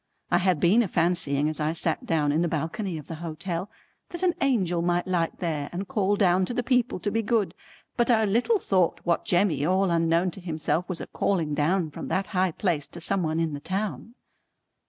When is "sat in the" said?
1.73-2.47